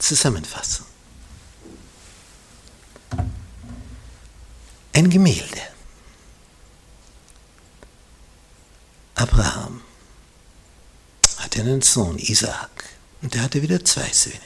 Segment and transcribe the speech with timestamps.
[0.00, 0.86] Zusammenfassung.
[4.92, 5.60] Ein Gemälde.
[9.14, 9.82] Abraham
[11.36, 12.84] hatte einen Sohn, Isaak,
[13.22, 14.40] und er hatte wieder zwei Söhne,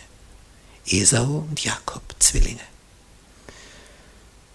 [0.87, 2.61] Esau und Jakob, Zwillinge.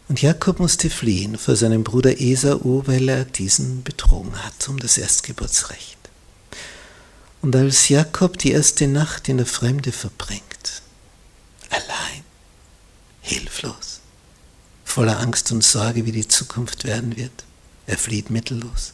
[0.10, 4.98] Und Jakob musste fliehen vor seinem Bruder Esau, weil er diesen betrogen hat um das
[4.98, 5.98] Erstgeburtsrecht.
[7.42, 10.82] Und als Jakob die erste Nacht in der Fremde verbringt,
[11.70, 12.24] allein,
[13.22, 14.02] hilflos,
[15.00, 17.46] voller Angst und Sorge, wie die Zukunft werden wird,
[17.88, 18.92] er flieht mittellos.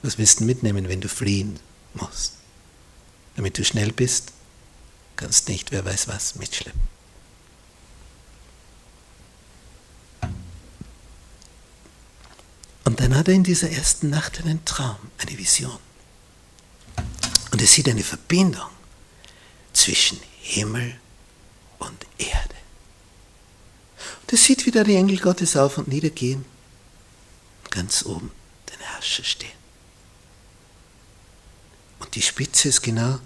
[0.00, 1.58] Was willst du mitnehmen, wenn du fliehen
[1.94, 2.34] musst?
[3.34, 4.30] Damit du schnell bist,
[5.16, 6.80] kannst nicht, wer weiß was, mitschleppen.
[12.84, 15.80] Und dann hat er in dieser ersten Nacht einen Traum, eine Vision.
[17.50, 18.70] Und er sieht eine Verbindung
[19.72, 20.94] zwischen Himmel
[21.80, 22.54] und Erde.
[24.34, 26.44] Er sieht wieder die Engel Gottes auf und niedergehen
[27.62, 28.32] und ganz oben
[28.68, 29.56] den Herrscher stehen.
[32.00, 33.20] Und die Spitze ist genau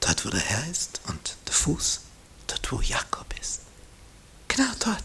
[0.00, 2.00] dort, wo der Herr ist und der Fuß
[2.46, 3.60] dort, wo Jakob ist.
[4.48, 5.04] Genau dort.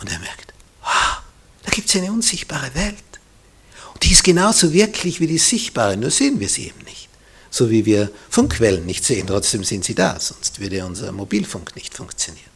[0.00, 1.22] Und er merkt, ah,
[1.62, 3.02] da gibt es eine unsichtbare Welt.
[3.94, 6.89] Und die ist genauso wirklich wie die sichtbare, nur sehen wir sie eben nicht.
[7.50, 11.94] So wie wir Funkwellen nicht sehen, trotzdem sind sie da, sonst würde unser Mobilfunk nicht
[11.94, 12.50] funktionieren.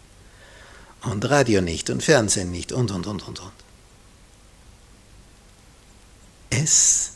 [1.03, 3.53] Und Radio nicht und Fernsehen nicht und, und, und, und, und.
[6.51, 7.11] Es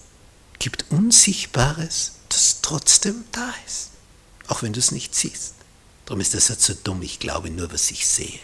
[0.58, 3.90] gibt Unsichtbares, das trotzdem da ist,
[4.48, 5.54] auch wenn du es nicht siehst.
[6.04, 8.40] Darum ist der Satz so dumm, ich glaube nur, was ich sehe.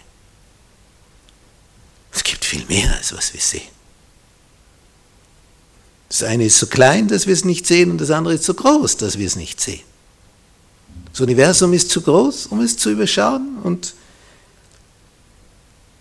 [2.12, 3.68] Es gibt viel mehr, als was wir sehen.
[6.14, 8.54] Das eine ist so klein, dass wir es nicht sehen, und das andere ist so
[8.54, 9.82] groß, dass wir es nicht sehen.
[11.10, 13.94] Das Universum ist zu groß, um es zu überschauen, und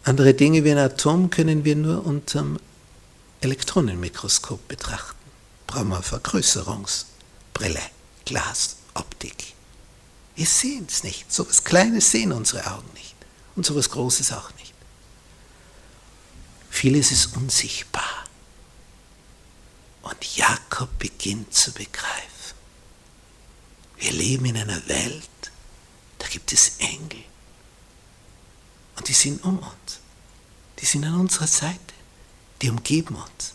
[0.03, 2.59] andere Dinge wie ein Atom können wir nur unterm
[3.41, 5.17] Elektronenmikroskop betrachten.
[5.65, 7.81] Brauchen wir Vergrößerungsbrille,
[8.25, 9.55] Glas, Optik.
[10.35, 11.33] Wir sehen es nicht.
[11.33, 13.15] So etwas Kleines sehen unsere Augen nicht.
[13.55, 14.75] Und so etwas Großes auch nicht.
[16.69, 17.92] Vieles ist unsichtbar.
[20.13, 22.53] Und Jakob beginnt zu begreifen.
[23.97, 25.51] Wir leben in einer Welt,
[26.19, 27.23] da gibt es Engel.
[28.95, 29.99] Und die sind um uns.
[30.79, 31.79] Die sind an unserer Seite.
[32.61, 33.53] Die umgeben uns.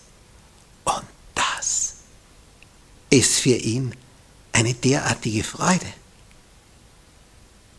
[0.82, 1.94] Und das
[3.10, 3.94] ist für ihn
[4.50, 5.92] eine derartige Freude.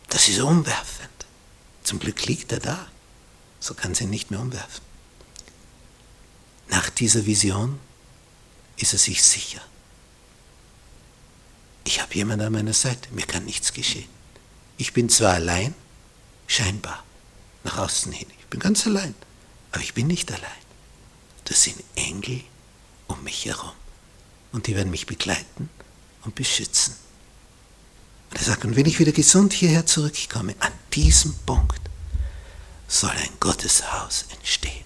[0.08, 1.10] Das ist umwerfend.
[1.84, 2.88] Zum Glück liegt er da.
[3.60, 4.86] So kann sie ihn nicht mehr umwerfen.
[6.70, 7.80] Nach dieser Vision
[8.82, 9.62] ist er sich sicher.
[11.84, 14.10] Ich habe jemanden an meiner Seite, mir kann nichts geschehen.
[14.78, 15.74] Ich bin zwar allein,
[16.48, 17.04] scheinbar,
[17.64, 18.28] nach außen hin.
[18.40, 19.16] Ich bin ganz allein,
[19.72, 20.50] aber ich bin nicht allein.
[21.46, 22.42] Das sind Engel
[23.08, 23.72] um mich herum.
[24.52, 25.70] Und die werden mich begleiten
[26.24, 26.96] und beschützen.
[28.30, 31.82] Und er sagt, und wenn ich wieder gesund hierher zurückkomme, an diesem Punkt
[32.88, 34.86] soll ein Gotteshaus entstehen.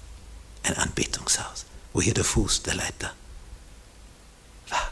[0.63, 3.13] Ein Anbetungshaus, wo hier der Fuß der Leiter
[4.69, 4.91] war.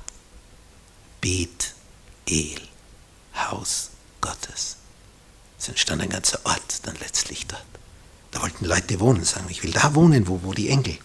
[1.31, 1.75] Bet
[2.27, 2.59] El,
[3.33, 4.75] Haus Gottes.
[5.57, 7.63] Es entstand ein ganzer Ort dann letztlich dort.
[8.31, 10.97] Da wollten Leute wohnen, sagen, ich will da wohnen, wo, wo die Engel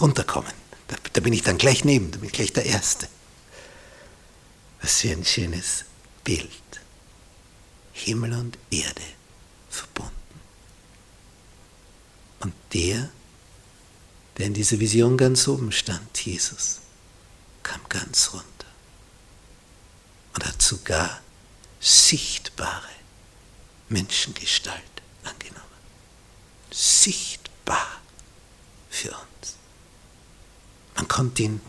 [0.00, 0.50] runterkommen.
[0.88, 3.06] Da, da bin ich dann gleich neben, da bin ich gleich der Erste.
[4.82, 5.84] Was für ein schönes
[6.24, 6.50] Bild.
[7.92, 9.02] Himmel und Erde
[9.70, 10.40] verbunden.
[12.40, 13.10] Und der,
[14.38, 16.80] der in dieser Vision ganz oben stand, Jesus,
[17.62, 18.57] kam ganz runter
[20.38, 21.20] und hat sogar
[21.80, 22.92] sichtbare
[23.88, 25.64] Menschengestalt angenommen.
[26.70, 27.88] Sichtbar
[28.88, 29.56] für uns.
[30.94, 31.60] Man konnte ihn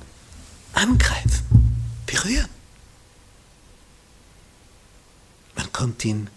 [0.74, 2.50] angreifen, berühren.
[5.56, 6.30] Man konnte ihn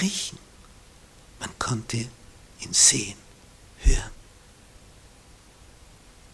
[0.00, 0.38] riechen.
[1.38, 3.18] Man konnte ihn sehen,
[3.80, 4.10] hören.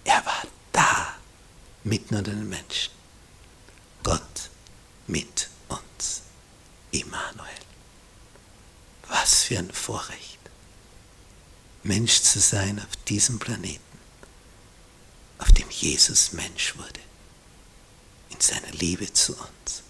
[0.05, 1.15] Er war da,
[1.83, 3.00] mitten unter den Menschen.
[5.11, 6.23] Mit uns,
[6.93, 7.49] Immanuel.
[9.09, 10.39] Was für ein Vorrecht,
[11.83, 13.99] Mensch zu sein auf diesem Planeten,
[15.39, 17.01] auf dem Jesus Mensch wurde,
[18.29, 19.83] in seiner Liebe zu uns.